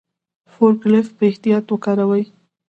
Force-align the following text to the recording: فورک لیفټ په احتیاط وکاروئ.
فورک 0.53 0.79
لیفټ 0.91 1.11
په 1.17 1.23
احتیاط 1.29 1.65
وکاروئ. 1.69 2.23